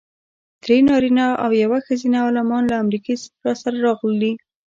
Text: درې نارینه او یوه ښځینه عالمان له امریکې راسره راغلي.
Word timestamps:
درې 0.63 0.77
نارینه 0.89 1.25
او 1.43 1.51
یوه 1.63 1.79
ښځینه 1.87 2.17
عالمان 2.25 2.63
له 2.71 2.75
امریکې 2.83 3.13
راسره 3.45 3.77
راغلي. 3.85 4.33